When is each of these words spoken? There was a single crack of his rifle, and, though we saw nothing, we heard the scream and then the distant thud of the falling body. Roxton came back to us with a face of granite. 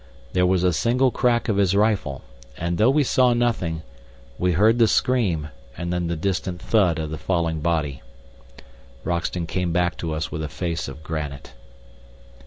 There 0.33 0.47
was 0.47 0.63
a 0.63 0.73
single 0.73 1.11
crack 1.11 1.47
of 1.47 1.57
his 1.57 1.75
rifle, 1.75 2.23
and, 2.57 2.79
though 2.79 2.89
we 2.89 3.03
saw 3.03 3.35
nothing, 3.35 3.83
we 4.39 4.53
heard 4.53 4.79
the 4.79 4.87
scream 4.87 5.49
and 5.77 5.93
then 5.93 6.07
the 6.07 6.15
distant 6.15 6.59
thud 6.59 6.97
of 6.97 7.11
the 7.11 7.19
falling 7.19 7.59
body. 7.59 8.01
Roxton 9.03 9.45
came 9.45 9.71
back 9.71 9.95
to 9.97 10.11
us 10.15 10.31
with 10.31 10.41
a 10.41 10.49
face 10.49 10.87
of 10.87 11.03
granite. 11.03 11.53